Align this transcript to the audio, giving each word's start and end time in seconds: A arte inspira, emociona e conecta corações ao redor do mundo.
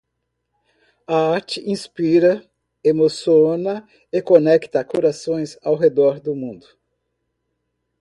A 1.07 1.29
arte 1.35 1.59
inspira, 1.61 2.43
emociona 2.83 3.87
e 4.11 4.19
conecta 4.19 4.83
corações 4.83 5.59
ao 5.61 5.75
redor 5.75 6.19
do 6.19 6.33
mundo. 6.33 6.65